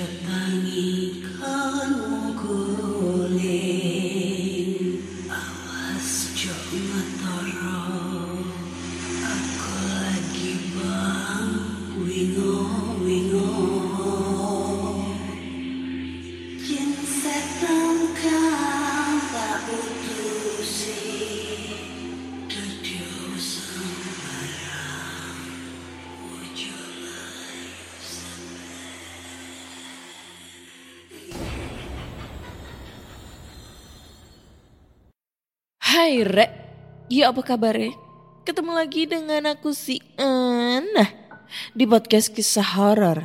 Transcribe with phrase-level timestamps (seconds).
[0.00, 2.89] Tepang ikan mugur
[36.20, 36.52] Hai
[37.08, 37.96] ya apa kabarnya?
[38.44, 41.08] Ketemu lagi dengan aku si Ana
[41.72, 43.24] di podcast kisah horor.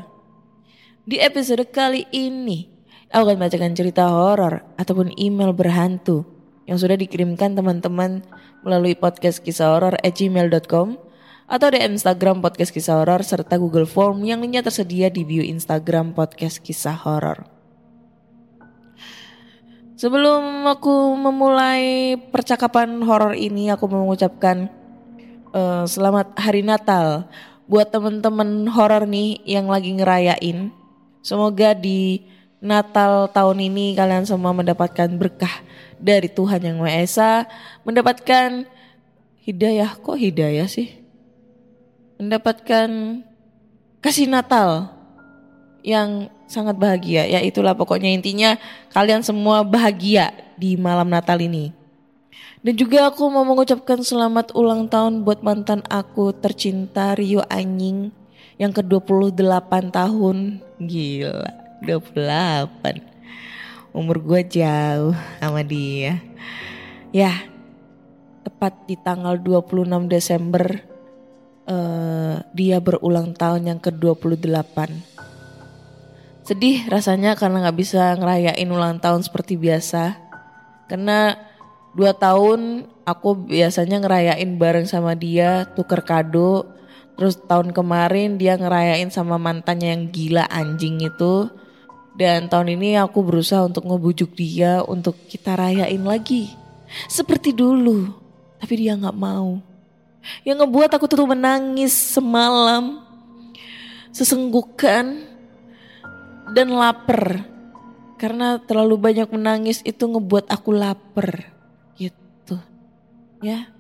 [1.04, 2.72] Di episode kali ini,
[3.12, 6.24] aku akan bacakan cerita horor ataupun email berhantu
[6.72, 8.24] yang sudah dikirimkan teman-teman
[8.64, 10.96] melalui podcast kisah horor at gmail.com
[11.52, 16.16] atau di Instagram podcast kisah horor serta Google Form yang linknya tersedia di bio Instagram
[16.16, 17.55] podcast kisah horor.
[19.96, 24.68] Sebelum aku memulai percakapan horor ini, aku mengucapkan
[25.56, 27.32] eh, selamat Hari Natal
[27.64, 30.68] buat temen-temen horor nih yang lagi ngerayain.
[31.24, 32.28] Semoga di
[32.60, 35.64] Natal tahun ini kalian semua mendapatkan berkah
[35.96, 37.32] dari Tuhan Yang Maha Esa,
[37.88, 38.68] mendapatkan
[39.48, 40.92] hidayah kok hidayah sih?
[42.20, 43.24] Mendapatkan
[44.04, 44.92] kasih Natal
[45.88, 48.62] yang sangat bahagia ya itulah pokoknya intinya
[48.94, 51.76] kalian semua bahagia di malam Natal ini.
[52.66, 58.10] Dan juga aku mau mengucapkan selamat ulang tahun buat mantan aku tercinta Rio Anying
[58.58, 60.66] yang ke-28 tahun.
[60.82, 61.46] Gila,
[61.86, 63.06] 28.
[63.94, 66.26] Umur gue jauh sama dia.
[67.14, 67.46] Ya,
[68.42, 70.82] tepat di tanggal 26 Desember
[71.70, 74.90] eh, dia berulang tahun yang ke-28.
[76.46, 80.14] Sedih rasanya karena nggak bisa ngerayain ulang tahun seperti biasa.
[80.86, 81.34] Karena
[81.98, 86.70] dua tahun aku biasanya ngerayain bareng sama dia, tuker kado.
[87.18, 91.50] Terus tahun kemarin dia ngerayain sama mantannya yang gila anjing itu.
[92.14, 96.54] Dan tahun ini aku berusaha untuk ngebujuk dia untuk kita rayain lagi.
[97.10, 98.06] Seperti dulu.
[98.62, 99.58] Tapi dia nggak mau.
[100.46, 103.02] Yang ngebuat aku tuh menangis semalam.
[104.14, 105.35] Sesenggukan
[106.52, 107.46] dan lapar.
[108.16, 111.52] Karena terlalu banyak menangis itu ngebuat aku lapar.
[111.98, 112.56] Gitu.
[113.44, 113.72] Ya.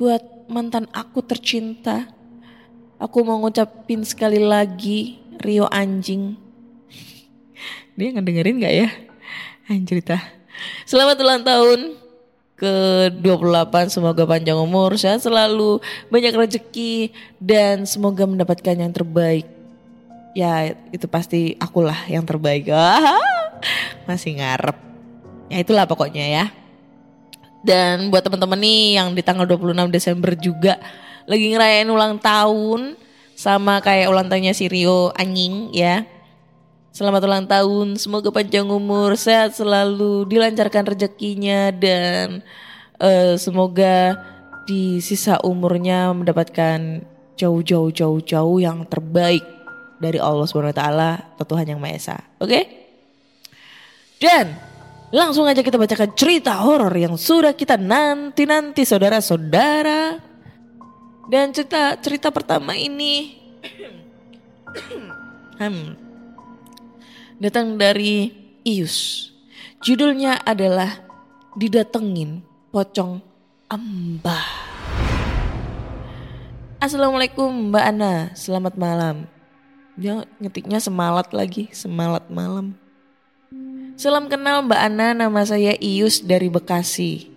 [0.00, 2.10] Buat mantan aku tercinta.
[2.98, 6.34] Aku mau ngucapin sekali lagi Rio anjing.
[7.98, 8.88] Dia ngedengerin gak ya?
[9.70, 10.02] Anjir.
[10.84, 11.80] Selamat ulang tahun
[12.54, 17.10] ke-28 semoga panjang umur, sehat selalu, banyak rezeki
[17.42, 19.53] dan semoga mendapatkan yang terbaik
[20.34, 22.68] ya itu pasti akulah yang terbaik.
[24.10, 24.76] Masih ngarep.
[25.48, 26.44] Ya itulah pokoknya ya.
[27.64, 30.76] Dan buat teman-teman nih yang di tanggal 26 Desember juga
[31.24, 33.00] lagi ngerayain ulang tahun
[33.32, 36.04] sama kayak ulang tahunnya si Rio Anying ya.
[36.94, 42.38] Selamat ulang tahun, semoga panjang umur, sehat selalu, dilancarkan rezekinya dan
[43.02, 44.14] eh, semoga
[44.68, 47.02] di sisa umurnya mendapatkan
[47.34, 49.42] jauh-jauh jauh-jauh yang terbaik
[49.98, 52.16] dari Allah Subhanahu wa taala atau Tuhan Yang Maha Esa.
[52.40, 52.60] Oke?
[54.18, 54.56] Dan
[55.14, 60.18] langsung aja kita bacakan cerita horor yang sudah kita nanti-nanti saudara-saudara.
[61.24, 63.40] Dan cerita cerita pertama ini
[65.60, 65.88] hmm,
[67.40, 68.28] datang dari
[68.64, 69.28] Ius.
[69.84, 71.04] Judulnya adalah
[71.56, 72.40] Didatengin
[72.72, 73.20] Pocong
[73.68, 74.48] Ambah.
[76.84, 79.33] Assalamualaikum Mbak Ana, selamat malam.
[79.94, 82.74] Dia ngetiknya semalat lagi, semalat malam.
[83.94, 87.30] Salam kenal Mbak Ana, nama saya Ius dari Bekasi.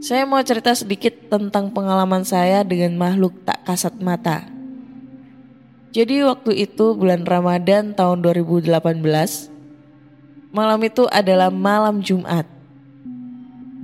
[0.00, 4.48] Saya mau cerita sedikit tentang pengalaman saya dengan makhluk tak kasat mata.
[5.92, 8.72] Jadi waktu itu bulan Ramadan tahun 2018,
[10.56, 12.48] malam itu adalah malam Jumat.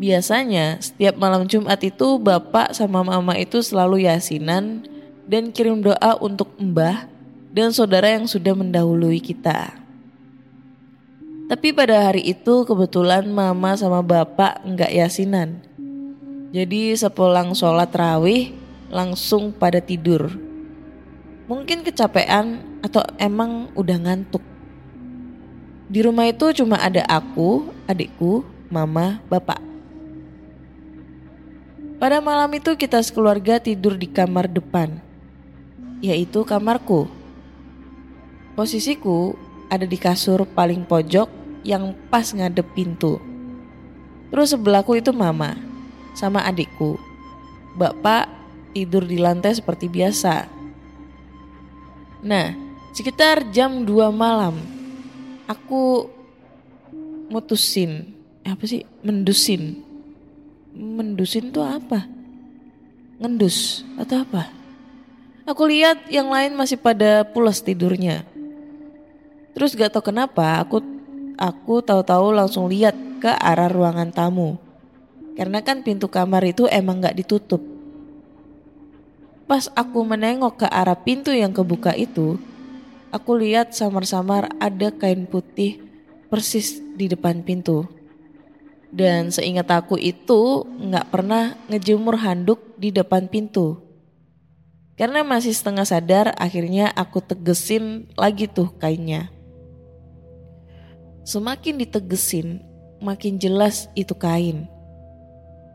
[0.01, 4.89] Biasanya setiap malam Jumat itu bapak sama mama itu selalu yasinan
[5.29, 7.12] dan kirim doa untuk mbah
[7.53, 9.77] dan saudara yang sudah mendahului kita.
[11.53, 15.61] Tapi pada hari itu kebetulan mama sama bapak nggak yasinan.
[16.53, 18.57] Jadi sepulang sholat rawih
[18.89, 20.33] langsung pada tidur.
[21.49, 24.41] Mungkin kecapean atau emang udah ngantuk.
[25.93, 29.61] Di rumah itu cuma ada aku, adikku, mama, bapak.
[32.01, 34.97] Pada malam itu kita sekeluarga tidur di kamar depan,
[36.01, 37.22] yaitu kamarku.
[38.53, 39.33] Posisiku
[39.73, 41.29] ada di kasur paling pojok
[41.65, 43.17] yang pas ngadep pintu.
[44.29, 45.57] Terus sebelahku itu mama
[46.13, 47.01] sama adikku.
[47.77, 48.29] Bapak
[48.77, 50.49] tidur di lantai seperti biasa.
[52.23, 52.53] Nah,
[52.93, 54.61] sekitar jam 2 malam
[55.49, 56.07] aku
[57.33, 58.13] mutusin
[58.45, 59.81] apa sih mendusin
[60.77, 62.05] mendusin tuh apa
[63.17, 64.53] ngendus atau apa
[65.49, 68.29] aku lihat yang lain masih pada pulas tidurnya
[69.53, 70.81] Terus gak tau kenapa aku
[71.37, 74.57] aku tahu-tahu langsung lihat ke arah ruangan tamu.
[75.37, 77.61] Karena kan pintu kamar itu emang gak ditutup.
[79.49, 82.41] Pas aku menengok ke arah pintu yang kebuka itu,
[83.13, 85.81] aku lihat samar-samar ada kain putih
[86.33, 87.85] persis di depan pintu.
[88.93, 93.81] Dan seingat aku itu gak pernah ngejemur handuk di depan pintu.
[94.97, 99.33] Karena masih setengah sadar akhirnya aku tegesin lagi tuh kainnya.
[101.23, 102.67] Semakin ditegesin,
[102.99, 104.67] makin jelas itu kain.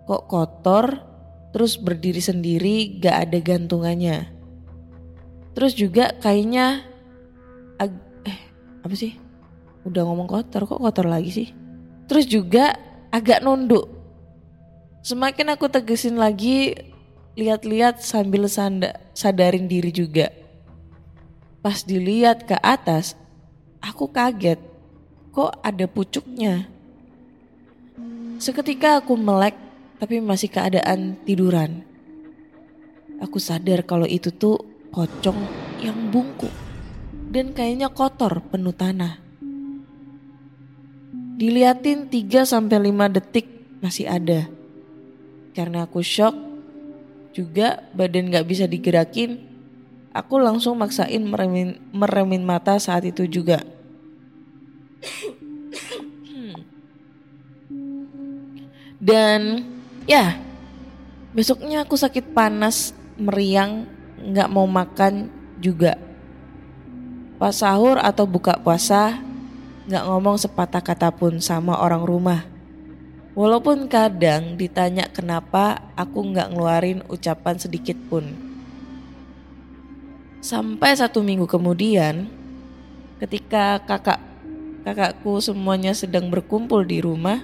[0.03, 0.99] Kok kotor,
[1.55, 4.27] terus berdiri sendiri gak ada gantungannya.
[5.55, 6.83] Terus juga kainnya,
[7.79, 8.39] ag- eh
[8.83, 9.15] apa sih?
[9.87, 11.49] Udah ngomong kotor, kok kotor lagi sih?
[12.11, 12.75] Terus juga
[13.07, 13.87] agak nunduk.
[15.07, 16.75] Semakin aku tegesin lagi,
[17.39, 20.27] lihat-lihat sambil sanda, sadarin diri juga.
[21.63, 23.15] Pas dilihat ke atas,
[23.79, 24.76] aku kaget
[25.37, 26.65] kok ada pucuknya.
[28.41, 29.53] Seketika aku melek
[30.01, 31.85] tapi masih keadaan tiduran.
[33.21, 34.57] Aku sadar kalau itu tuh
[34.89, 35.37] pocong
[35.77, 36.49] yang bungkuk
[37.29, 39.21] dan kayaknya kotor penuh tanah.
[41.37, 43.45] Diliatin 3 sampai 5 detik
[43.77, 44.49] masih ada.
[45.53, 46.33] Karena aku shock
[47.37, 49.37] juga badan gak bisa digerakin,
[50.17, 53.76] aku langsung maksain meremin, meremin mata saat itu juga.
[58.97, 59.63] Dan
[60.09, 60.41] ya
[61.31, 63.85] besoknya aku sakit panas, meriang,
[64.17, 65.29] nggak mau makan
[65.61, 65.95] juga.
[67.37, 69.21] Pas sahur atau buka puasa,
[69.85, 72.41] nggak ngomong sepatah kata pun sama orang rumah.
[73.37, 78.33] Walaupun kadang ditanya kenapa aku nggak ngeluarin ucapan sedikit pun.
[80.41, 82.25] Sampai satu minggu kemudian,
[83.21, 84.17] ketika kakak
[84.87, 87.43] kakakku semuanya sedang berkumpul di rumah,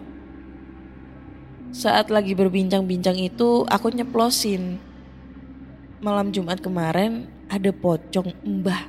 [1.76, 4.80] saat lagi berbincang-bincang itu aku nyeplosin.
[6.00, 8.88] Malam Jumat kemarin ada pocong mbah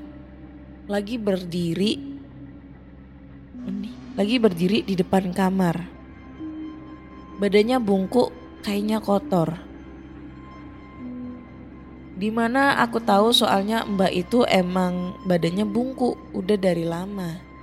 [0.86, 2.14] lagi berdiri
[4.14, 5.90] lagi berdiri di depan kamar.
[7.42, 8.30] Badannya bungkuk,
[8.62, 9.58] kayaknya kotor.
[12.14, 17.53] Di mana aku tahu soalnya mbak itu emang badannya bungkuk udah dari lama.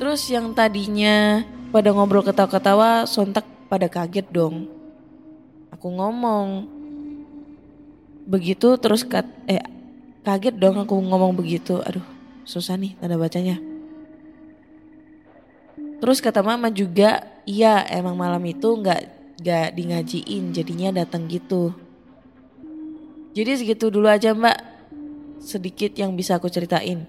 [0.00, 4.64] Terus yang tadinya pada ngobrol ketawa-ketawa sontak pada kaget dong.
[5.68, 6.64] Aku ngomong.
[8.24, 9.60] Begitu terus kat, eh
[10.24, 11.84] kaget dong aku ngomong begitu.
[11.84, 12.00] Aduh
[12.48, 13.60] susah nih tanda bacanya.
[16.00, 19.00] Terus kata mama juga, iya emang malam itu nggak
[19.44, 21.76] nggak di ngajiin jadinya datang gitu.
[23.36, 24.64] Jadi segitu dulu aja mbak,
[25.44, 27.04] sedikit yang bisa aku ceritain.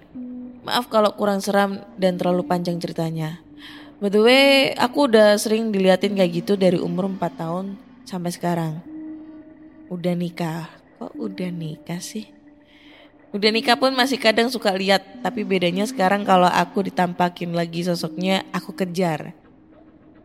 [0.62, 3.42] Maaf kalau kurang seram dan terlalu panjang ceritanya.
[3.98, 4.46] By the way,
[4.78, 7.74] aku udah sering diliatin kayak gitu dari umur 4 tahun
[8.06, 8.78] sampai sekarang.
[9.90, 10.70] Udah nikah.
[11.02, 12.30] Kok udah nikah sih?
[13.34, 18.46] Udah nikah pun masih kadang suka lihat, tapi bedanya sekarang kalau aku ditampakin lagi sosoknya,
[18.54, 19.34] aku kejar.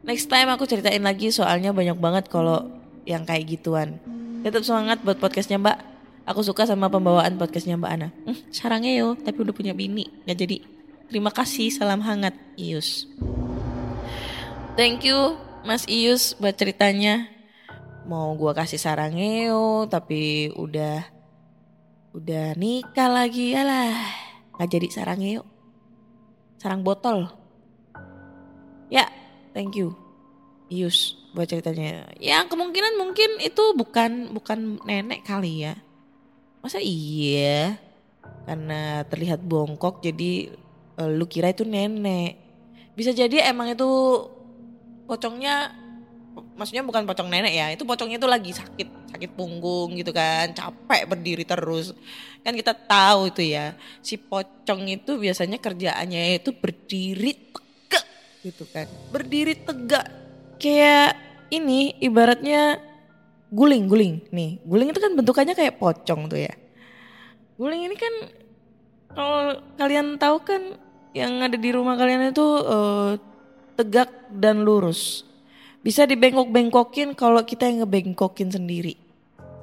[0.06, 2.70] Next time aku ceritain lagi soalnya banyak banget kalau
[3.10, 3.98] yang kayak gituan.
[4.46, 5.97] Tetap semangat buat podcastnya mbak.
[6.28, 8.12] Aku suka sama pembawaan podcastnya Mbak Ana.
[8.28, 10.12] Hmm, sarangeo, tapi udah punya bini.
[10.28, 10.58] Nggak jadi.
[11.08, 13.08] Terima kasih, salam hangat, Ius.
[14.76, 17.32] Thank you, Mas Ius, buat ceritanya.
[18.04, 21.08] Mau gua kasih sarangeo, tapi udah
[22.12, 23.96] udah nikah lagi alah.
[24.60, 25.48] Nggak jadi sarangeo.
[26.60, 27.32] Sarang botol.
[28.92, 29.08] Ya,
[29.56, 29.96] thank you.
[30.68, 32.12] Ius buat ceritanya.
[32.20, 35.87] Ya kemungkinan mungkin itu bukan bukan nenek kali ya.
[36.62, 37.78] Masa iya?
[38.48, 40.52] Karena terlihat bongkok jadi
[40.98, 42.40] eh, lu kira itu nenek.
[42.98, 43.90] Bisa jadi emang itu
[45.06, 45.72] pocongnya
[46.58, 47.68] maksudnya bukan pocong nenek ya.
[47.74, 51.94] Itu pocongnya itu lagi sakit, sakit punggung gitu kan, capek berdiri terus.
[52.42, 53.78] Kan kita tahu itu ya.
[54.02, 58.06] Si pocong itu biasanya kerjaannya itu berdiri tegak
[58.42, 58.86] gitu kan.
[59.14, 60.06] Berdiri tegak
[60.58, 61.16] kayak
[61.54, 62.87] ini ibaratnya
[63.52, 64.16] guling guling.
[64.32, 66.54] Nih guling itu kan bentukannya kayak pocong tuh ya.
[67.58, 68.14] Guling ini kan
[69.14, 70.62] kalau kalian tahu kan
[71.16, 73.12] yang ada di rumah kalian itu eh,
[73.80, 75.24] tegak dan lurus.
[75.82, 79.00] Bisa dibengkok-bengkokin kalau kita yang ngebengkokin sendiri.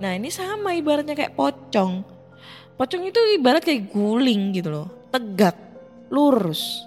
[0.01, 2.03] Nah ini sama ibaratnya kayak pocong.
[2.75, 4.89] Pocong itu ibarat kayak guling gitu loh.
[5.13, 5.55] Tegak
[6.09, 6.83] lurus.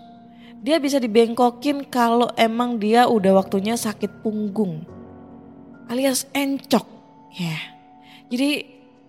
[0.57, 4.96] Dia bisa dibengkokin kalau emang dia udah waktunya sakit punggung
[5.87, 6.85] alias encok.
[7.35, 7.57] Ya.
[8.27, 8.67] Jadi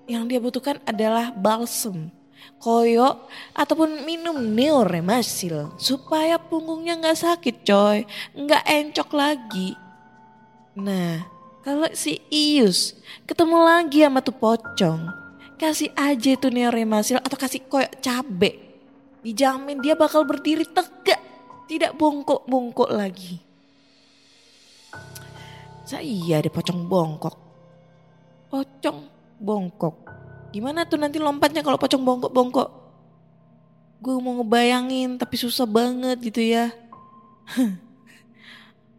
[0.09, 2.11] yang dia butuhkan adalah balsem
[2.59, 8.07] koyo ataupun minum neoremasil supaya punggungnya nggak sakit coy.
[8.35, 9.71] Nggak encok lagi.
[10.79, 12.97] Nah kalau si Ius
[13.29, 15.13] ketemu lagi sama tuh pocong
[15.61, 18.57] kasih aja tuh neoremasil atau kasih koyo cabe
[19.21, 21.21] dijamin dia bakal berdiri tegak
[21.69, 23.43] tidak bongkok-bongkok lagi
[25.89, 27.33] saya iya deh pocong bongkok.
[28.53, 29.09] Pocong
[29.41, 29.97] bongkok.
[30.53, 32.69] Gimana tuh nanti lompatnya kalau pocong bongkok-bongkok?
[34.05, 36.69] Gue mau ngebayangin tapi susah banget gitu ya.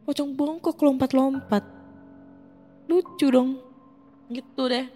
[0.09, 1.61] pocong bongkok lompat-lompat.
[2.89, 3.61] Lucu dong.
[4.33, 4.89] Gitu deh.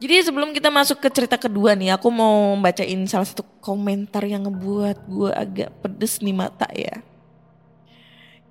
[0.00, 4.48] Jadi sebelum kita masuk ke cerita kedua nih, aku mau bacain salah satu komentar yang
[4.48, 7.04] ngebuat gue agak pedes nih mata ya.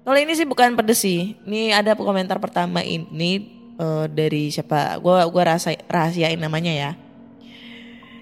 [0.04, 1.36] Kalau ini sih bukan pedes sih.
[1.44, 3.46] Ini ada komentar pertama ini
[3.78, 4.98] uh, dari siapa?
[5.04, 6.92] Gua gua rasa rahasiain namanya ya.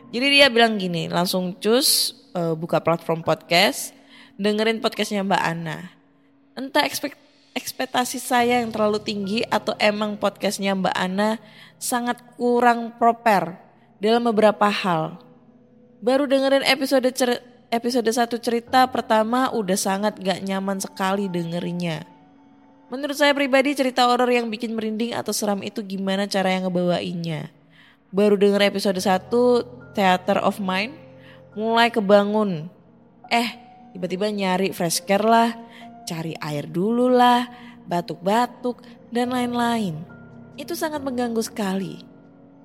[0.07, 3.91] Jadi dia bilang gini, langsung cus uh, buka platform podcast,
[4.39, 5.91] dengerin podcastnya Mbak Ana.
[6.55, 7.13] Entah ekspek
[7.57, 11.41] ekspektasi saya yang terlalu tinggi atau emang podcastnya Mbak Ana
[11.81, 13.57] sangat kurang proper
[13.97, 15.17] dalam beberapa hal.
[15.99, 22.07] Baru dengerin episode cer episode satu cerita pertama udah sangat gak nyaman sekali dengerinnya.
[22.87, 27.51] Menurut saya pribadi cerita horor yang bikin merinding atau seram itu gimana cara yang ngebawainnya.
[28.15, 29.27] Baru denger episode 1
[29.91, 30.95] Theater of Mind
[31.51, 32.71] mulai kebangun.
[33.27, 33.49] Eh
[33.91, 35.51] tiba-tiba nyari fresh care lah,
[36.07, 37.51] cari air dulu lah,
[37.83, 38.79] batuk-batuk
[39.11, 39.99] dan lain-lain.
[40.55, 41.99] Itu sangat mengganggu sekali.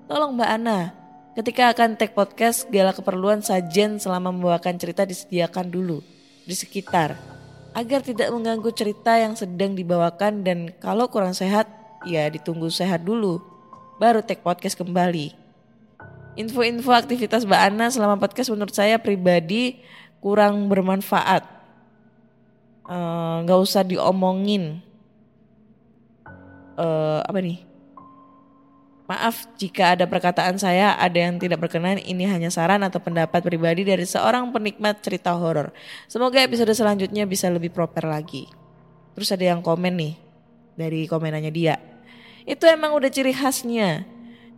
[0.06, 0.94] Tolong Mbak Ana,
[1.32, 6.04] Ketika akan take podcast, segala keperluan sajen selama membawakan cerita disediakan dulu
[6.44, 7.16] di sekitar
[7.72, 11.64] agar tidak mengganggu cerita yang sedang dibawakan dan kalau kurang sehat
[12.04, 13.40] ya ditunggu sehat dulu
[13.96, 15.32] baru take podcast kembali.
[16.36, 19.80] Info-info aktivitas Mbak Ana selama podcast menurut saya pribadi
[20.20, 21.48] kurang bermanfaat.
[22.92, 24.84] Eh, Nggak uh, usah diomongin.
[26.76, 27.71] Uh, apa nih?
[29.10, 33.82] Maaf jika ada perkataan saya ada yang tidak berkenan, ini hanya saran atau pendapat pribadi
[33.82, 35.74] dari seorang penikmat cerita horor.
[36.06, 38.46] Semoga episode selanjutnya bisa lebih proper lagi.
[39.18, 40.14] Terus ada yang komen nih
[40.78, 41.76] dari komenannya dia.
[42.46, 44.06] Itu emang udah ciri khasnya.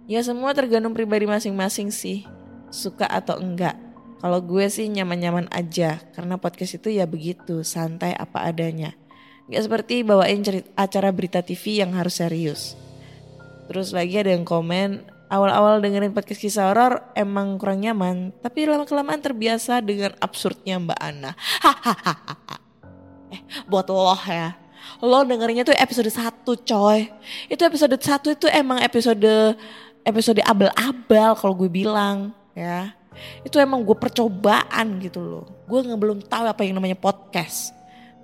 [0.05, 2.29] Ya semua tergantung pribadi masing-masing sih.
[2.69, 3.81] Suka atau enggak.
[4.21, 8.93] Kalau gue sih nyaman-nyaman aja karena podcast itu ya begitu, santai apa adanya.
[9.49, 12.84] Gak seperti bawain cerita, acara berita TV yang harus serius.
[13.65, 19.21] Terus lagi ada yang komen, awal-awal dengerin podcast kisah horor emang kurang nyaman, tapi lama-kelamaan
[19.25, 21.33] terbiasa dengan absurdnya Mbak Ana.
[21.65, 22.15] Hahaha.
[23.35, 24.55] eh, buat lo ya.
[25.01, 27.09] Lo dengerinnya tuh episode 1 coy.
[27.49, 29.57] Itu episode 1 itu emang episode
[30.05, 32.93] episode abal-abal kalau gue bilang ya.
[33.47, 35.45] Itu emang gue percobaan gitu loh.
[35.65, 37.73] Gue nggak belum tahu apa yang namanya podcast.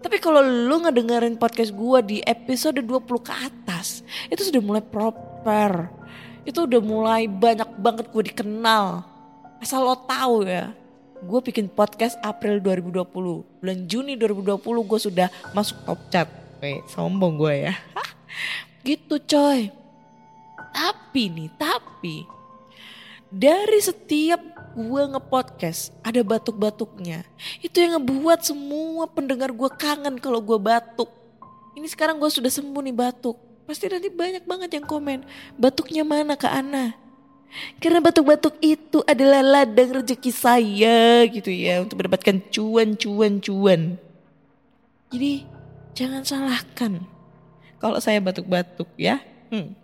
[0.01, 4.01] Tapi kalau lu ngedengerin podcast gue di episode 20 ke atas,
[4.33, 4.81] itu sudah mulai
[5.41, 5.89] proper.
[6.45, 9.01] Itu udah mulai banyak banget gue dikenal.
[9.57, 10.73] Asal lo tahu ya,
[11.25, 13.09] gue bikin podcast April 2020.
[13.61, 16.29] Bulan Juni 2020 gue sudah masuk top chat.
[16.61, 17.75] Weh, sombong gue ya.
[18.89, 19.73] gitu coy.
[20.77, 22.25] Tapi nih, tapi
[23.33, 24.41] dari setiap
[24.77, 27.25] gue ngepodcast ada batuk-batuknya.
[27.65, 31.09] Itu yang ngebuat semua pendengar gue kangen kalau gue batuk.
[31.77, 33.50] Ini sekarang gue sudah sembuh nih batuk.
[33.71, 35.23] Pasti nanti banyak banget yang komen,
[35.55, 36.91] batuknya mana Kak Ana?
[37.79, 43.95] Karena batuk-batuk itu adalah ladang rezeki saya gitu ya untuk mendapatkan cuan-cuan-cuan.
[45.15, 45.47] Jadi
[45.95, 46.99] jangan salahkan
[47.79, 49.23] kalau saya batuk-batuk ya.
[49.55, 49.79] Hmm.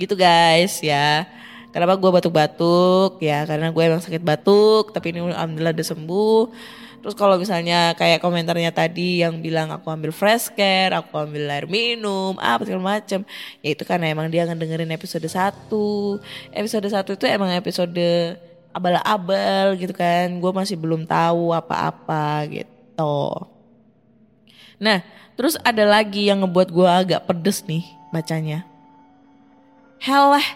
[0.00, 1.28] Gitu guys ya.
[1.68, 6.42] Kenapa gue batuk-batuk ya karena gue emang sakit batuk tapi ini alhamdulillah udah sembuh.
[6.98, 11.70] Terus kalau misalnya kayak komentarnya tadi yang bilang aku ambil fresh care, aku ambil air
[11.70, 13.22] minum, apa segala macem.
[13.62, 15.70] Ya itu karena emang dia ngedengerin episode 1.
[16.50, 18.02] Episode 1 itu emang episode
[18.74, 20.26] abal-abal gitu kan.
[20.42, 23.46] Gue masih belum tahu apa-apa gitu.
[24.82, 25.06] Nah
[25.38, 28.66] terus ada lagi yang ngebuat gue agak pedes nih bacanya.
[30.02, 30.46] Helah,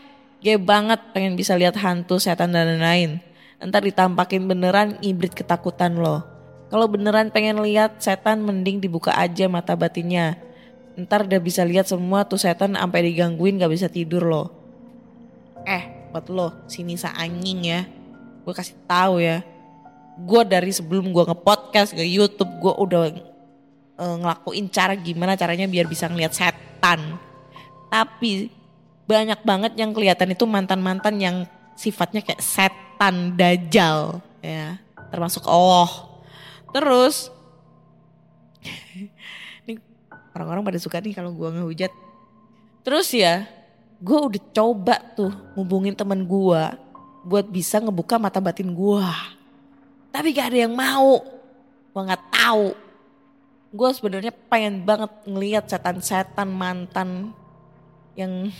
[0.42, 3.22] gue banget pengen bisa lihat hantu, setan dan lain-lain.
[3.62, 6.31] Ntar ditampakin beneran ibrit ketakutan loh.
[6.72, 10.40] Kalau beneran pengen lihat setan mending dibuka aja mata batinnya.
[10.96, 14.48] Ntar udah bisa lihat semua tuh setan sampai digangguin gak bisa tidur loh.
[15.68, 17.84] Eh, buat lo sini sa anjing ya.
[18.48, 19.44] Gue kasih tahu ya.
[20.16, 23.02] Gue dari sebelum gue ngepodcast ke YouTube gue udah
[24.00, 27.20] uh, ngelakuin cara gimana caranya biar bisa ngeliat setan.
[27.92, 28.48] Tapi
[29.04, 31.36] banyak banget yang kelihatan itu mantan-mantan yang
[31.76, 34.80] sifatnya kayak setan dajal ya.
[35.12, 36.11] Termasuk Allah.
[36.72, 37.28] Terus
[39.68, 39.78] ini
[40.32, 41.92] orang-orang pada suka nih kalau gue ngehujat.
[42.82, 43.46] Terus ya,
[44.02, 46.62] gue udah coba tuh hubungin temen gue
[47.22, 49.06] buat bisa ngebuka mata batin gue.
[50.10, 51.22] Tapi gak ada yang mau.
[51.92, 52.66] Gue nggak tahu.
[53.72, 57.32] Gue sebenarnya pengen banget ngeliat setan-setan mantan
[58.16, 58.52] yang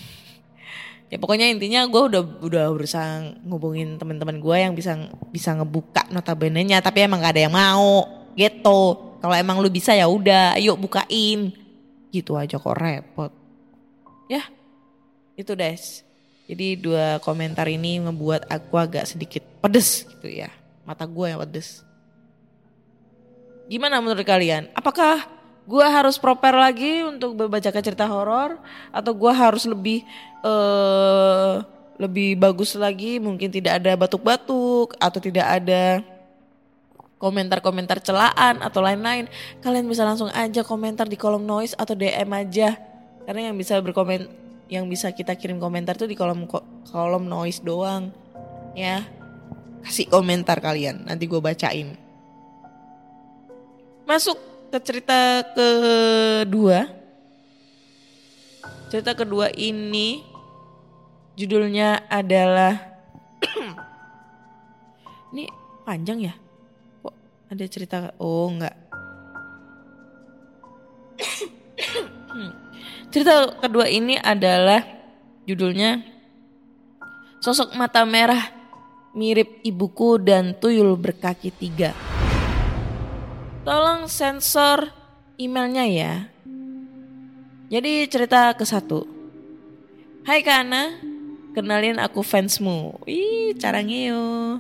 [1.12, 4.96] ya pokoknya intinya gue udah udah berusaha ngubungin teman-teman gue yang bisa
[5.28, 9.12] bisa ngebuka notabene nya tapi emang gak ada yang mau gitu.
[9.20, 11.52] Kalau emang lu bisa ya udah ayo bukain.
[12.08, 13.28] Gitu aja kok repot.
[14.26, 14.48] Ya
[15.36, 16.00] itu des.
[16.48, 20.48] Jadi dua komentar ini ngebuat aku agak sedikit pedes gitu ya.
[20.88, 21.84] Mata gue yang pedes.
[23.68, 24.68] Gimana menurut kalian?
[24.74, 25.28] Apakah
[25.62, 28.58] gue harus prepare lagi untuk membacakan cerita horor
[28.90, 30.02] atau gue harus lebih
[30.42, 31.62] uh,
[32.02, 36.02] lebih bagus lagi mungkin tidak ada batuk-batuk atau tidak ada
[37.22, 39.30] komentar-komentar celaan atau lain-lain.
[39.62, 42.74] Kalian bisa langsung aja komentar di kolom noise atau DM aja.
[43.22, 44.26] Karena yang bisa berkomen
[44.66, 46.50] yang bisa kita kirim komentar tuh di kolom
[46.90, 48.10] kolom noise doang
[48.74, 49.06] ya.
[49.86, 51.94] Kasih komentar kalian nanti gue bacain.
[54.02, 56.88] Masuk ke cerita kedua.
[58.88, 60.24] Cerita kedua ini
[61.36, 62.80] judulnya adalah
[65.36, 65.44] ini
[65.84, 66.32] panjang ya?
[67.04, 67.16] Kok
[67.52, 68.16] ada cerita?
[68.16, 68.72] Oh enggak.
[73.12, 74.80] cerita kedua ini adalah
[75.44, 76.00] judulnya
[77.42, 78.54] Sosok mata merah
[79.18, 82.11] mirip ibuku dan tuyul berkaki tiga.
[83.62, 84.90] Tolong sensor
[85.38, 86.14] emailnya ya.
[87.70, 89.06] Jadi cerita ke satu.
[90.26, 90.98] Hai Kana,
[91.54, 92.98] kenalin aku fansmu.
[93.06, 94.58] Ih, cara ngeo.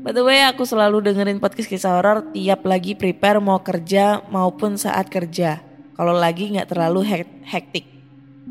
[0.00, 4.80] By the way, aku selalu dengerin podcast kisah horor tiap lagi prepare mau kerja maupun
[4.80, 5.60] saat kerja.
[5.92, 7.04] Kalau lagi nggak terlalu
[7.44, 7.84] hektik.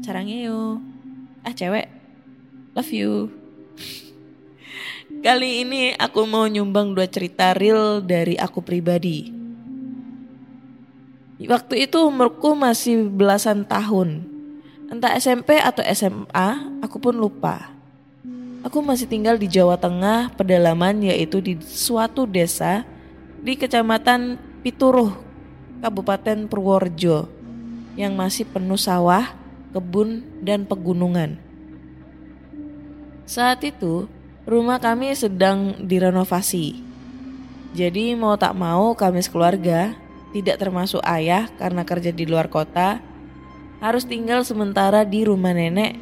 [0.05, 0.77] Cara ngeo.
[1.41, 1.89] Ah cewek,
[2.77, 3.33] love you.
[5.21, 9.29] Kali ini aku mau nyumbang dua cerita real dari aku pribadi.
[11.37, 14.25] Waktu itu umurku masih belasan tahun.
[14.89, 16.49] Entah SMP atau SMA,
[16.81, 17.69] aku pun lupa.
[18.65, 22.81] Aku masih tinggal di Jawa Tengah, pedalaman yaitu di suatu desa
[23.45, 25.21] di Kecamatan Pituruh,
[25.85, 27.29] Kabupaten Purworejo
[27.93, 29.37] yang masih penuh sawah,
[29.69, 31.37] kebun, dan pegunungan.
[33.29, 34.09] Saat itu,
[34.41, 36.81] Rumah kami sedang direnovasi.
[37.77, 39.93] Jadi mau tak mau kami sekeluarga,
[40.33, 42.99] tidak termasuk ayah karena kerja di luar kota,
[43.79, 45.95] harus tinggal sementara di rumah nenek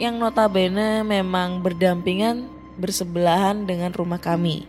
[0.00, 2.48] yang notabene memang berdampingan
[2.80, 4.64] bersebelahan dengan rumah kami.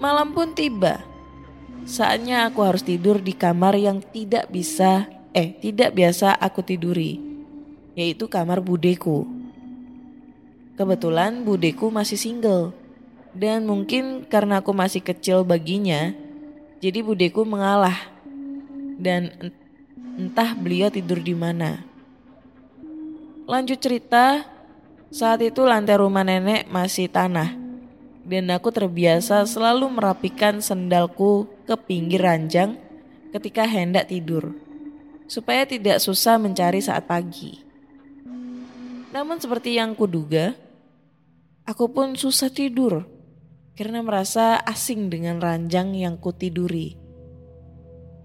[0.00, 1.06] Malam pun tiba.
[1.86, 7.22] Saatnya aku harus tidur di kamar yang tidak bisa eh tidak biasa aku tiduri,
[7.94, 9.37] yaitu kamar budeku.
[10.78, 12.70] Kebetulan budeku masih single.
[13.34, 16.14] Dan mungkin karena aku masih kecil baginya,
[16.78, 17.98] jadi budeku mengalah.
[18.94, 19.34] Dan
[20.14, 21.82] entah beliau tidur di mana.
[23.50, 24.46] Lanjut cerita,
[25.10, 27.58] saat itu lantai rumah nenek masih tanah.
[28.22, 32.78] Dan aku terbiasa selalu merapikan sendalku ke pinggir ranjang
[33.34, 34.54] ketika hendak tidur.
[35.26, 37.66] Supaya tidak susah mencari saat pagi.
[39.08, 40.52] Namun seperti yang kuduga,
[41.68, 43.04] aku pun susah tidur
[43.76, 46.96] karena merasa asing dengan ranjang yang kutiduri.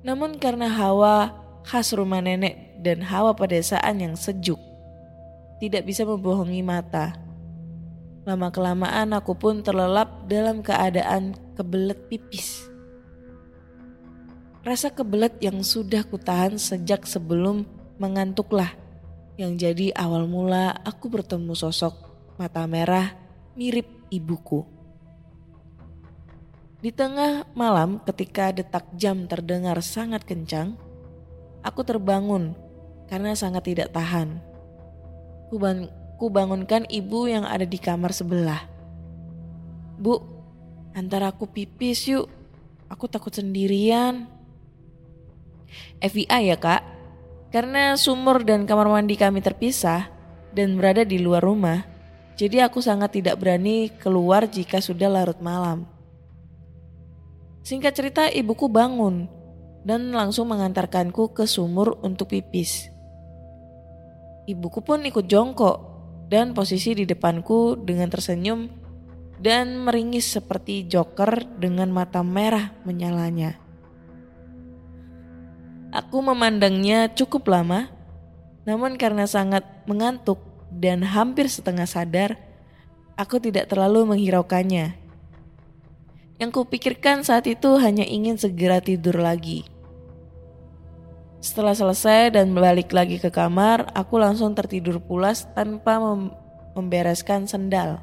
[0.07, 1.35] Namun karena hawa
[1.67, 4.57] khas rumah nenek dan hawa pedesaan yang sejuk,
[5.59, 7.19] tidak bisa membohongi mata.
[8.23, 12.71] Lama-kelamaan aku pun terlelap dalam keadaan kebelet pipis.
[14.63, 17.67] Rasa kebelet yang sudah kutahan sejak sebelum
[17.99, 18.71] mengantuklah
[19.35, 21.91] yang jadi awal mula aku bertemu sosok
[22.39, 23.22] mata merah
[23.53, 24.65] mirip ibuku.
[26.83, 30.75] Di tengah malam ketika detak jam terdengar sangat kencang,
[31.63, 32.57] aku terbangun
[33.07, 34.43] karena sangat tidak tahan.
[35.47, 35.87] Kuban
[36.19, 38.67] kubangunkan ibu yang ada di kamar sebelah.
[39.95, 40.19] Bu,
[40.91, 42.27] antar aku pipis yuk.
[42.91, 44.27] Aku takut sendirian.
[46.03, 46.83] FBI ya kak,
[47.49, 50.09] karena sumur dan kamar mandi kami terpisah
[50.53, 51.81] dan berada di luar rumah,
[52.33, 55.85] jadi aku sangat tidak berani keluar jika sudah larut malam.
[57.63, 59.29] Singkat cerita ibuku bangun
[59.85, 62.89] dan langsung mengantarkanku ke sumur untuk pipis.
[64.43, 65.77] Ibuku pun ikut jongkok
[66.27, 68.67] dan posisi di depanku dengan tersenyum
[69.39, 73.59] dan meringis seperti joker dengan mata merah menyalanya.
[75.93, 77.85] Aku memandangnya cukup lama,
[78.65, 80.41] namun karena sangat mengantuk
[80.77, 82.39] dan hampir setengah sadar,
[83.13, 84.97] aku tidak terlalu menghiraukannya.
[86.41, 89.69] Yang kupikirkan saat itu hanya ingin segera tidur lagi.
[91.43, 96.31] Setelah selesai dan balik lagi ke kamar, aku langsung tertidur pulas tanpa mem
[96.73, 98.01] membereskan sendal.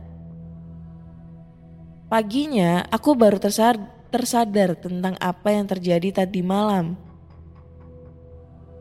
[2.07, 6.95] Paginya, aku baru tersadar tentang apa yang terjadi tadi malam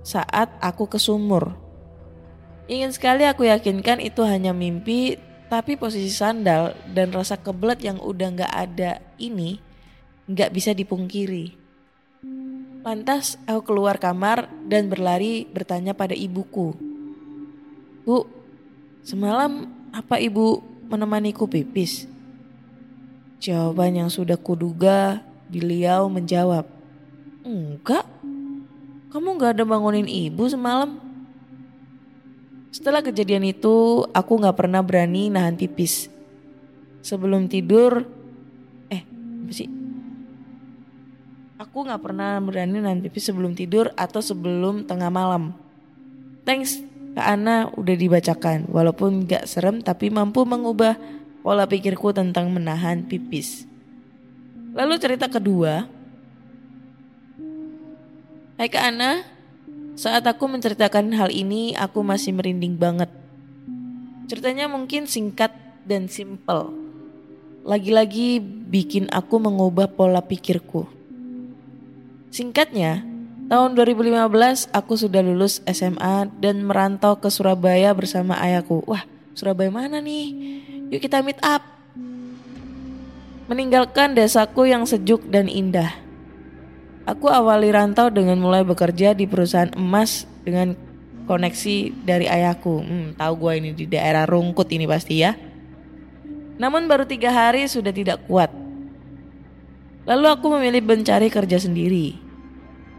[0.06, 1.69] saat aku ke sumur.
[2.70, 5.18] Ingin sekali aku yakinkan itu hanya mimpi,
[5.50, 9.58] tapi posisi sandal dan rasa kebelet yang udah gak ada ini
[10.30, 11.58] gak bisa dipungkiri.
[12.86, 16.78] Lantas aku keluar kamar dan berlari bertanya pada ibuku.
[18.06, 18.30] Bu,
[19.02, 22.06] semalam apa ibu menemaniku pipis?
[23.42, 26.70] Jawaban yang sudah kuduga, beliau menjawab,
[27.42, 28.06] Enggak,
[29.10, 31.09] kamu gak ada bangunin ibu semalam?
[32.70, 36.06] Setelah kejadian itu, aku gak pernah berani nahan pipis.
[37.02, 38.06] Sebelum tidur,
[38.94, 39.70] eh apa sih?
[41.58, 45.58] Aku gak pernah berani nahan pipis sebelum tidur atau sebelum tengah malam.
[46.46, 46.82] Thanks
[47.18, 50.96] Kak Ana udah dibacakan, walaupun gak serem tapi mampu mengubah
[51.42, 53.66] pola pikirku tentang menahan pipis.
[54.78, 55.90] Lalu cerita kedua,
[58.60, 59.24] Hai Kak Ana,
[60.00, 63.12] saat aku menceritakan hal ini aku masih merinding banget.
[64.32, 65.52] Ceritanya mungkin singkat
[65.84, 66.72] dan simple.
[67.68, 70.88] Lagi-lagi bikin aku mengubah pola pikirku.
[72.32, 73.04] Singkatnya,
[73.52, 78.80] tahun 2015 aku sudah lulus SMA dan merantau ke Surabaya bersama ayahku.
[78.88, 79.04] Wah,
[79.36, 80.32] Surabaya mana nih?
[80.96, 81.60] Yuk kita meet up.
[83.52, 85.92] Meninggalkan desaku yang sejuk dan indah
[87.10, 90.78] Aku awali rantau dengan mulai bekerja di perusahaan emas dengan
[91.26, 92.86] koneksi dari ayahku.
[92.86, 95.34] Hmm, tahu gue ini di daerah Rungkut ini pasti ya.
[96.62, 98.54] Namun baru tiga hari sudah tidak kuat.
[100.06, 102.13] Lalu aku memilih mencari kerja sendiri.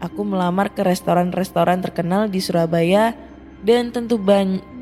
[0.03, 3.15] Aku melamar ke restoran-restoran terkenal di Surabaya
[3.63, 4.19] dan tentu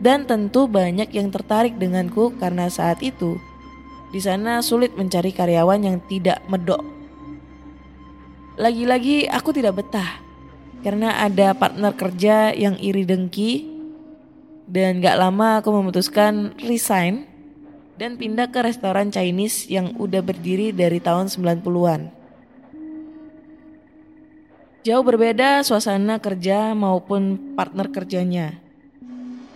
[0.02, 3.38] dan tentu banyak yang tertarik denganku karena saat itu
[4.10, 6.82] di sana sulit mencari karyawan yang tidak medok
[8.60, 10.20] lagi-lagi aku tidak betah
[10.84, 13.64] karena ada partner kerja yang iri dengki
[14.68, 17.24] dan gak lama aku memutuskan resign
[17.96, 22.12] dan pindah ke restoran Chinese yang udah berdiri dari tahun 90-an.
[24.88, 28.60] Jauh berbeda suasana kerja maupun partner kerjanya.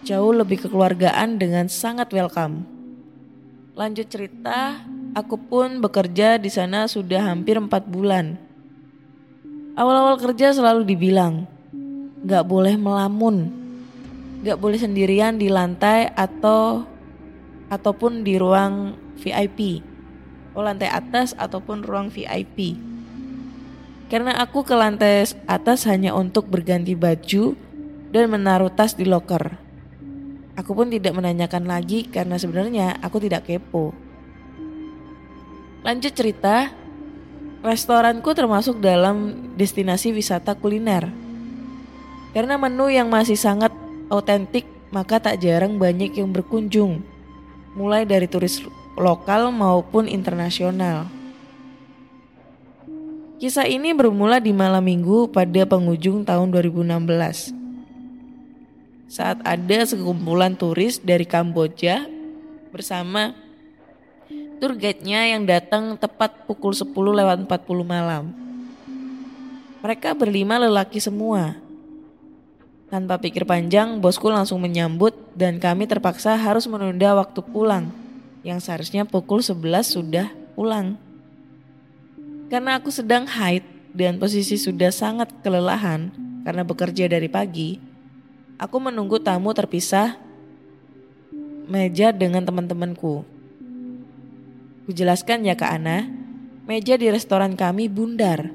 [0.04, 2.68] Jauh lebih kekeluargaan dengan sangat welcome.
[3.80, 4.84] Lanjut cerita,
[5.16, 8.53] aku pun bekerja di sana sudah hampir 4 bulan
[9.74, 11.50] Awal-awal kerja selalu dibilang,
[12.22, 13.50] gak boleh melamun,
[14.46, 16.86] gak boleh sendirian di lantai atau
[17.74, 19.82] ataupun di ruang VIP,
[20.54, 22.78] oh lantai atas ataupun ruang VIP.
[24.14, 27.58] Karena aku ke lantai atas hanya untuk berganti baju
[28.14, 29.58] dan menaruh tas di loker.
[30.54, 33.90] Aku pun tidak menanyakan lagi karena sebenarnya aku tidak kepo.
[35.82, 36.70] Lanjut cerita,
[37.64, 41.08] restoranku termasuk dalam destinasi wisata kuliner.
[42.36, 43.72] Karena menu yang masih sangat
[44.12, 47.00] autentik, maka tak jarang banyak yang berkunjung.
[47.74, 48.62] Mulai dari turis
[49.00, 51.08] lokal maupun internasional.
[53.40, 57.64] Kisah ini bermula di malam minggu pada penghujung tahun 2016.
[59.10, 62.08] Saat ada sekumpulan turis dari Kamboja
[62.74, 63.36] bersama
[64.64, 68.32] tour guide-nya yang datang tepat pukul 10 lewat 40 malam.
[69.84, 71.60] Mereka berlima lelaki semua.
[72.88, 77.92] Tanpa pikir panjang, bosku langsung menyambut dan kami terpaksa harus menunda waktu pulang
[78.48, 80.96] yang seharusnya pukul 11 sudah pulang.
[82.48, 86.08] Karena aku sedang haid dan posisi sudah sangat kelelahan
[86.48, 87.84] karena bekerja dari pagi,
[88.56, 90.16] aku menunggu tamu terpisah
[91.68, 93.33] meja dengan teman-temanku.
[94.84, 96.04] Kujelaskan ya Kak Ana,
[96.68, 98.52] meja di restoran kami bundar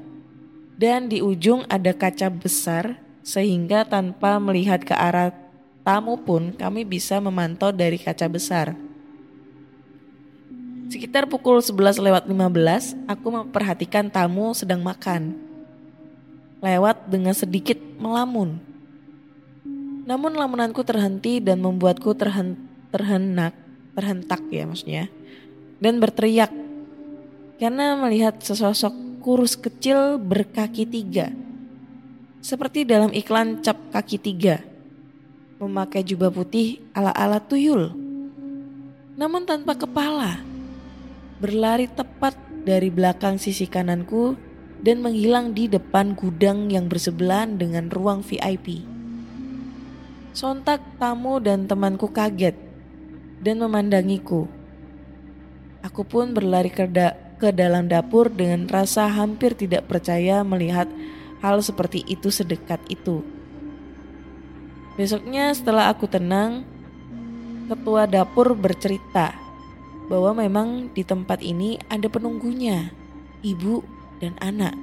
[0.77, 5.33] dan di ujung ada kaca besar sehingga tanpa melihat ke arah
[5.81, 8.77] tamu pun kami bisa memantau dari kaca besar.
[10.93, 15.33] Sekitar pukul 11 lewat 15, aku memperhatikan tamu sedang makan.
[16.61, 18.61] Lewat dengan sedikit melamun.
[20.05, 23.57] Namun lamunanku terhenti dan membuatku terhen terhenak,
[23.97, 25.09] terhentak ya maksudnya
[25.79, 26.51] dan berteriak
[27.59, 31.31] karena melihat sesosok kurus kecil berkaki tiga.
[32.39, 34.63] Seperti dalam iklan cap kaki tiga.
[35.59, 37.91] Memakai jubah putih ala-ala tuyul.
[39.19, 40.39] Namun tanpa kepala.
[41.43, 44.39] Berlari tepat dari belakang sisi kananku
[44.79, 48.83] dan menghilang di depan gudang yang bersebelahan dengan ruang VIP.
[50.31, 52.55] Sontak tamu dan temanku kaget
[53.43, 54.47] dan memandangiku.
[55.89, 60.85] Aku pun berlari ke, da ke dalam dapur dengan rasa hampir tidak percaya melihat
[61.41, 63.25] hal seperti itu sedekat itu.
[64.93, 66.61] Besoknya setelah aku tenang,
[67.65, 69.33] ketua dapur bercerita
[70.13, 72.93] bahwa memang di tempat ini ada penunggunya,
[73.41, 73.81] ibu
[74.21, 74.77] dan anak.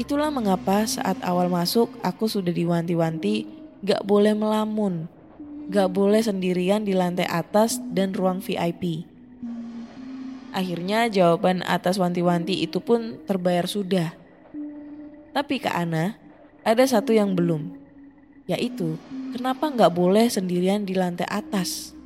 [0.00, 3.44] Itulah mengapa saat awal masuk aku sudah diwanti-wanti
[3.84, 5.04] gak boleh melamun,
[5.68, 9.11] gak boleh sendirian di lantai atas dan ruang VIP.
[10.52, 14.12] Akhirnya jawaban atas wanti-wanti itu pun terbayar sudah.
[15.32, 16.20] Tapi Kak Ana,
[16.60, 17.72] ada satu yang belum.
[18.44, 19.00] Yaitu,
[19.32, 21.96] kenapa nggak boleh sendirian di lantai atas?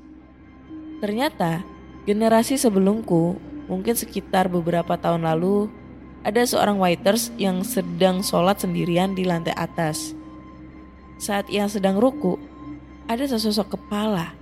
[1.02, 1.66] Ternyata,
[2.06, 3.35] generasi sebelumku,
[3.66, 5.66] mungkin sekitar beberapa tahun lalu,
[6.22, 10.14] ada seorang waiters yang sedang sholat sendirian di lantai atas.
[11.18, 12.38] Saat ia sedang ruku,
[13.11, 14.35] ada sesosok kepala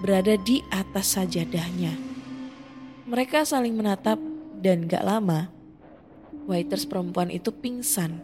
[0.00, 2.11] berada di atas sajadahnya.
[3.02, 4.14] Mereka saling menatap
[4.62, 5.50] dan gak lama,
[6.46, 8.22] waiters perempuan itu pingsan.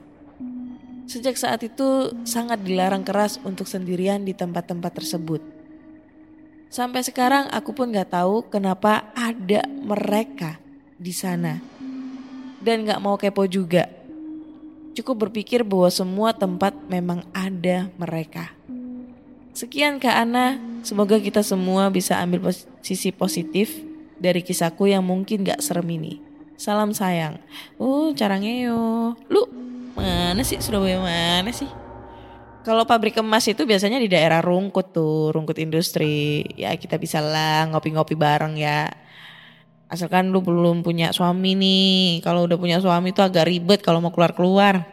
[1.10, 5.42] Sejak saat itu sangat dilarang keras untuk sendirian di tempat-tempat tersebut.
[6.70, 10.62] Sampai sekarang aku pun gak tahu kenapa ada mereka
[10.94, 11.58] di sana.
[12.62, 13.90] Dan gak mau kepo juga.
[14.94, 18.54] Cukup berpikir bahwa semua tempat memang ada mereka.
[19.58, 20.54] Sekian Kak Ana,
[20.86, 23.88] semoga kita semua bisa ambil sisi positif
[24.18, 26.22] dari kisahku yang mungkin gak serem ini.
[26.59, 27.38] Salam sayang.
[27.78, 29.14] Uh, cara ngeo.
[29.31, 29.42] Lu
[29.94, 31.70] mana sih Surabaya mana sih?
[32.66, 36.44] Kalau pabrik emas itu biasanya di daerah Rungkut tuh, Rungkut Industri.
[36.59, 38.90] Ya kita bisa lah ngopi-ngopi bareng ya.
[39.88, 42.20] Asalkan lu belum punya suami nih.
[42.20, 44.85] Kalau udah punya suami itu agak ribet kalau mau keluar-keluar.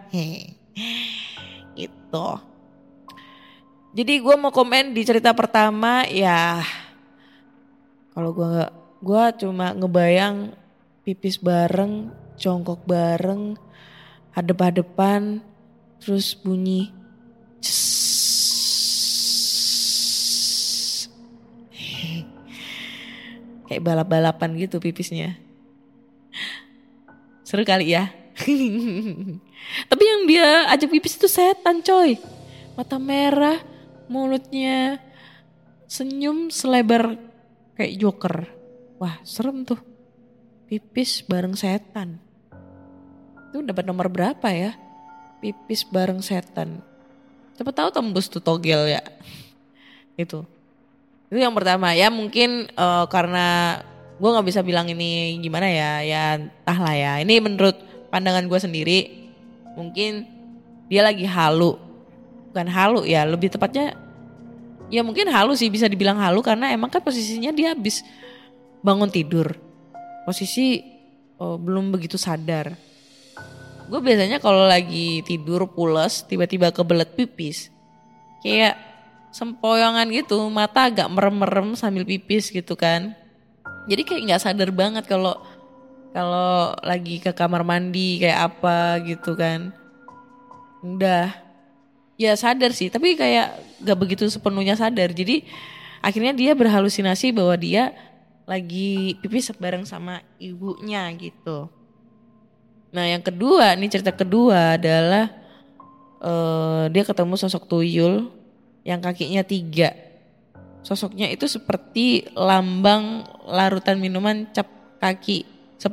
[1.75, 2.27] Itu.
[3.95, 6.63] Jadi gue mau komen di cerita pertama ya
[8.15, 8.47] kalau gue
[9.01, 10.53] gue cuma ngebayang
[11.07, 13.55] pipis bareng, jongkok bareng,
[14.35, 15.43] hadep-hadepan,
[15.99, 16.93] terus bunyi
[23.75, 25.35] kayak balap-balapan gitu pipisnya.
[27.43, 28.07] Seru kali ya.
[29.91, 32.15] Tapi yang dia ajak pipis itu setan coy.
[32.79, 33.59] Mata merah,
[34.07, 35.03] mulutnya
[35.91, 37.19] senyum selebar
[37.75, 38.54] kayak joker.
[39.01, 39.79] Wah serem tuh.
[40.65, 42.17] Pipis bareng setan.
[43.51, 44.73] Itu dapat nomor berapa ya?
[45.43, 46.81] Pipis bareng setan.
[47.55, 49.01] Siapa tahu tembus tuh togel ya.
[50.23, 50.47] Itu.
[51.29, 53.79] Itu yang pertama ya mungkin uh, karena
[54.15, 57.75] gue nggak bisa bilang ini gimana ya ya entah lah ya ini menurut
[58.07, 58.99] pandangan gue sendiri
[59.75, 60.23] mungkin
[60.87, 61.75] dia lagi halu
[62.55, 63.91] bukan halu ya lebih tepatnya
[64.87, 68.07] ya mungkin halu sih bisa dibilang halu karena emang kan posisinya dia habis
[68.85, 69.57] bangun tidur.
[70.29, 70.85] Posisi
[71.41, 72.77] oh, belum begitu sadar.
[73.89, 77.73] Gue biasanya kalau lagi tidur pules tiba-tiba kebelet pipis.
[78.45, 78.77] Kayak
[79.33, 83.17] sempoyongan gitu, mata agak merem-merem sambil pipis gitu kan.
[83.89, 85.37] Jadi kayak nggak sadar banget kalau
[86.15, 89.73] kalau lagi ke kamar mandi kayak apa gitu kan.
[90.85, 91.33] Udah
[92.15, 93.51] ya sadar sih, tapi kayak
[93.83, 95.11] gak begitu sepenuhnya sadar.
[95.11, 95.43] Jadi
[95.99, 97.91] akhirnya dia berhalusinasi bahwa dia
[98.45, 101.69] lagi pipis bareng sama ibunya gitu.
[102.93, 105.33] Nah yang kedua, nih cerita kedua adalah
[106.21, 108.29] eh dia ketemu sosok tuyul
[108.85, 109.91] yang kakinya tiga.
[110.85, 114.69] Sosoknya itu seperti lambang larutan minuman cap
[115.01, 115.43] kaki
[115.81, 115.89] 10.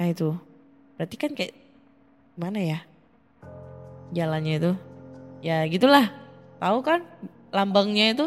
[0.00, 0.32] Nah itu,
[0.96, 1.54] berarti kan kayak
[2.34, 2.78] mana ya
[4.16, 4.72] jalannya itu?
[5.44, 6.08] Ya gitulah,
[6.56, 7.04] tahu kan
[7.52, 8.26] lambangnya itu?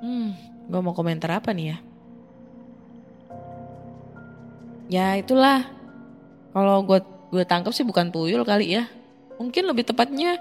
[0.00, 0.32] Hmm,
[0.64, 1.78] gue mau komentar apa nih ya?
[4.88, 5.64] Ya itulah.
[6.54, 7.00] Kalau gue
[7.34, 8.86] gue tangkap sih bukan tuyul kali ya.
[9.40, 10.38] Mungkin lebih tepatnya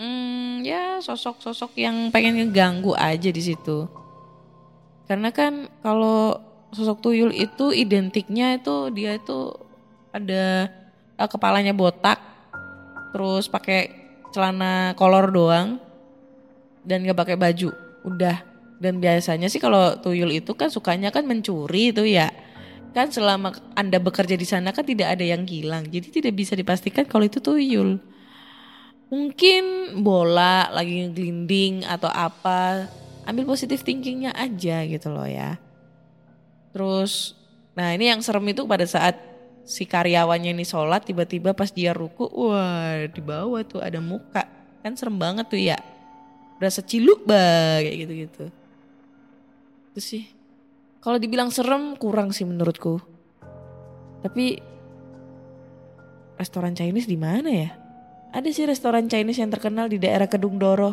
[0.00, 3.84] hmm, ya sosok-sosok yang pengen ngeganggu aja di situ.
[5.04, 6.38] Karena kan kalau
[6.70, 9.52] sosok tuyul itu identiknya itu dia itu
[10.14, 10.70] ada
[11.18, 12.18] eh, kepalanya botak,
[13.12, 13.90] terus pakai
[14.30, 15.76] celana kolor doang
[16.86, 17.70] dan gak pakai baju.
[18.06, 18.49] Udah.
[18.80, 22.32] Dan biasanya sih kalau tuyul itu kan sukanya kan mencuri itu ya
[22.90, 25.86] kan selama Anda bekerja di sana kan tidak ada yang hilang.
[25.86, 28.02] Jadi tidak bisa dipastikan kalau itu tuyul.
[29.10, 32.90] Mungkin bola lagi ngelinding atau apa.
[33.26, 35.58] Ambil positif thinkingnya aja gitu loh ya.
[36.74, 37.34] Terus,
[37.74, 39.18] nah ini yang serem itu pada saat
[39.66, 44.46] si karyawannya ini sholat tiba-tiba pas dia ruku, wah di bawah tuh ada muka.
[44.82, 45.78] Kan serem banget tuh ya.
[46.58, 48.44] Berasa ciluk bah kayak gitu-gitu.
[49.90, 50.24] Itu sih
[51.00, 53.00] kalau dibilang serem kurang sih menurutku.
[54.20, 54.60] Tapi
[56.36, 57.70] restoran Chinese di mana ya?
[58.30, 60.92] Ada sih restoran Chinese yang terkenal di daerah Kedung Doro.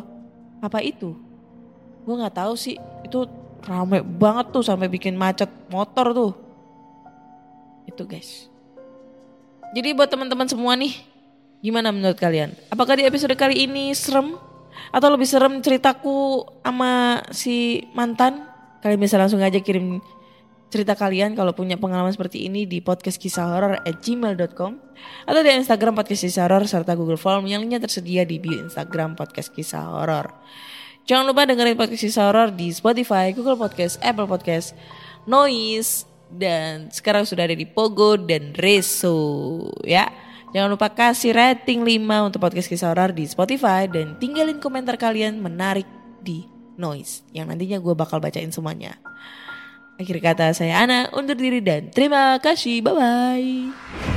[0.63, 1.12] Apa itu?
[2.07, 2.79] Gue nggak tahu sih.
[3.03, 3.27] Itu
[3.67, 6.33] rame banget tuh sampai bikin macet motor tuh.
[7.83, 8.47] Itu guys.
[9.75, 10.95] Jadi buat teman-teman semua nih,
[11.60, 12.55] gimana menurut kalian?
[12.71, 14.39] Apakah di episode kali ini serem?
[14.95, 18.46] Atau lebih serem ceritaku sama si mantan?
[18.81, 19.99] Kalian bisa langsung aja kirim
[20.67, 24.71] cerita kalian kalau punya pengalaman seperti ini di podcast kisah horor at gmail.com
[25.23, 29.15] atau di Instagram podcast kisah horor serta Google Form yang lainnya tersedia di bio Instagram
[29.15, 30.27] podcast kisah horor.
[31.07, 34.75] Jangan lupa dengerin podcast kisah horor di Spotify, Google Podcast, Apple Podcast,
[35.23, 40.11] Noise, dan sekarang sudah ada di Pogo dan Reso ya.
[40.51, 45.39] Jangan lupa kasih rating 5 untuk podcast kisah horor di Spotify dan tinggalin komentar kalian
[45.39, 45.87] menarik
[46.19, 48.97] di Noise yang nantinya gue bakal bacain semuanya.
[49.97, 52.85] Akhir kata saya Ana undur diri dan terima kasih.
[52.85, 54.16] Bye bye.